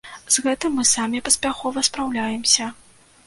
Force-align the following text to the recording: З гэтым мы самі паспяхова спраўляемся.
З 0.35 0.43
гэтым 0.45 0.71
мы 0.77 0.85
самі 0.91 1.19
паспяхова 1.27 1.83
спраўляемся. 1.91 2.71